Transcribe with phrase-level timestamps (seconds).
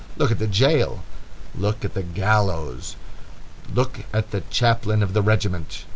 [0.17, 1.03] Look at the jail!
[1.53, 2.95] Look at the gallows!
[3.71, 5.85] Look at the chaplain of the regiment!